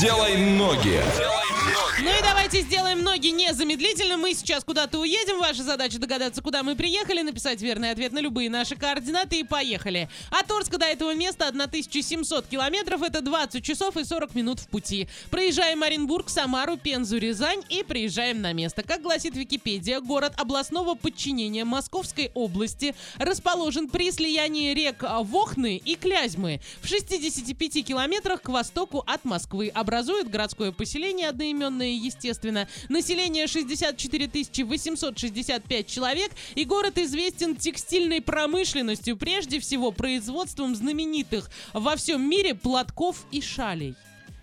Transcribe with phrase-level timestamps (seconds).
[0.00, 1.02] Делай ноги.
[1.98, 4.16] Ну и давайте сделаем ноги незамедлительно.
[4.16, 5.38] Мы сейчас куда-то уедем.
[5.38, 10.08] Ваша задача догадаться, куда мы приехали, написать верный ответ на любые наши координаты и поехали.
[10.30, 13.02] От Орска до этого места 1700 километров.
[13.02, 15.06] Это 20 часов и 40 минут в пути.
[15.30, 18.82] Проезжаем Оренбург, Самару, Пензу, Рязань и приезжаем на место.
[18.82, 26.60] Как гласит Википедия, город областного подчинения Московской области расположен при слиянии рек Вохны и Клязьмы
[26.80, 29.68] в 65 километрах к востоку от Москвы.
[29.68, 32.68] Образует городское поселение одноименное естественно.
[32.88, 34.30] Население 64
[34.64, 43.26] 865 человек, и город известен текстильной промышленностью, прежде всего производством знаменитых во всем мире платков
[43.30, 43.94] и шалей.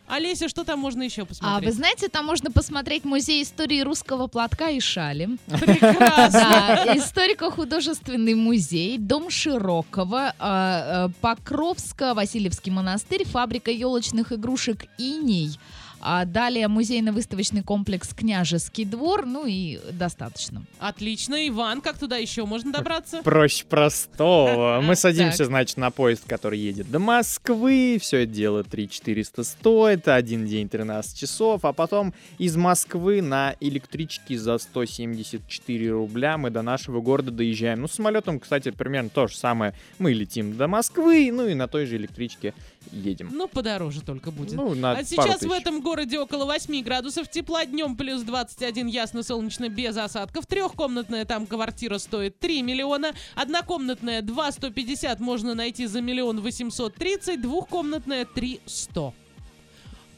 [0.08, 1.64] Олеся, что там можно еще посмотреть?
[1.64, 5.38] А вы знаете, там можно посмотреть музей истории русского платка и шали.
[5.46, 6.30] Прекрасно.
[6.32, 15.60] Да, историко-художественный музей, дом Широкого, а, а, Покровско-Васильевский монастырь, фабрика елочных игрушек «Иней».
[16.02, 20.64] А далее музейно-выставочный комплекс «Княжеский двор», ну и достаточно.
[20.80, 21.48] Отлично.
[21.48, 23.22] Иван, как туда еще можно добраться?
[23.24, 24.82] Проще простого.
[24.84, 27.98] Мы садимся, значит, на поезд, который едет до Москвы.
[28.02, 30.08] Все это дело 3 400 стоит.
[30.08, 31.66] Один день 13 часов.
[31.66, 37.82] А потом из Москвы на электричке за 174 рубля мы до нашего города доезжаем.
[37.82, 39.74] Ну, самолетом, кстати, примерно то же самое.
[39.98, 42.54] Мы летим до Москвы, ну и на той же электричке
[42.92, 43.30] едем.
[43.32, 44.54] Ну, подороже только будет.
[44.54, 45.62] Ну, на А сейчас в тысяч.
[45.62, 50.46] этом городе около 8 градусов тепла, днем плюс 21, ясно-солнечно, без осадков.
[50.48, 58.26] Трехкомнатная там квартира стоит 3 миллиона, однокомнатная 2 150 можно найти за миллион 830, двухкомнатная
[58.26, 59.14] 3 100.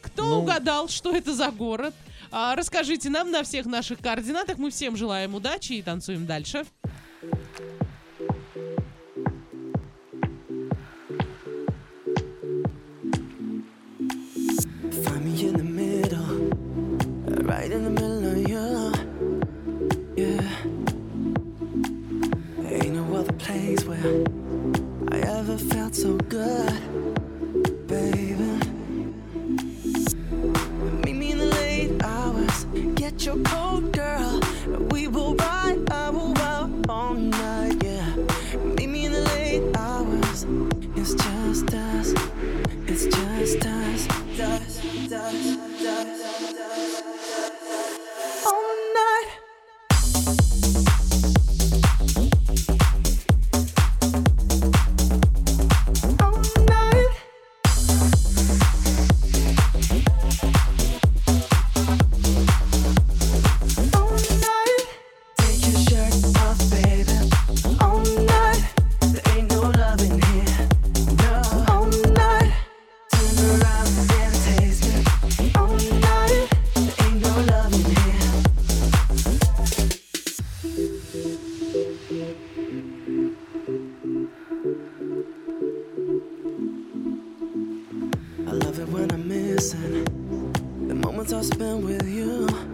[0.01, 0.39] Кто Ну.
[0.39, 1.93] угадал, что это за город?
[2.31, 4.57] А, расскажите нам на всех наших координатах.
[4.57, 6.65] Мы всем желаем удачи и танцуем дальше.
[26.01, 26.73] So good,
[27.85, 28.33] baby.
[31.03, 34.41] Meet me in the late hours, get your coat, girl.
[34.89, 38.15] We will ride, I will out all night, yeah.
[38.75, 40.47] Meet me in the late hours,
[40.95, 42.15] it's just us.
[42.87, 44.07] It's just us,
[44.39, 45.60] us, us,
[89.69, 92.70] the moments I spend with you.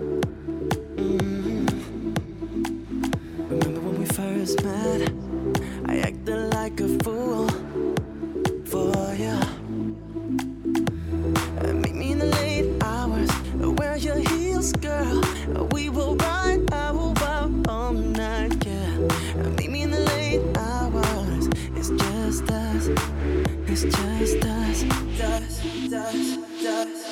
[23.82, 24.38] Just us.
[24.44, 27.07] Us, us, us, us.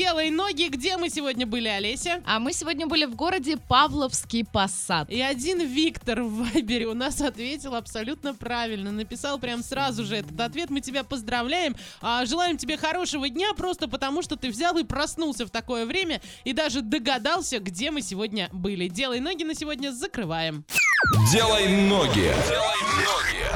[0.00, 0.68] «Делай ноги».
[0.70, 2.22] Где мы сегодня были, Олеся?
[2.24, 5.10] А мы сегодня были в городе Павловский Посад.
[5.10, 8.92] И один Виктор в Вайбере у нас ответил абсолютно правильно.
[8.92, 10.70] Написал прям сразу же этот ответ.
[10.70, 11.76] Мы тебя поздравляем.
[12.00, 16.22] А, желаем тебе хорошего дня, просто потому что ты взял и проснулся в такое время
[16.44, 18.88] и даже догадался, где мы сегодня были.
[18.88, 20.64] Делай ноги на сегодня закрываем.
[21.30, 22.32] Делай ноги.
[22.48, 23.49] Делай ноги.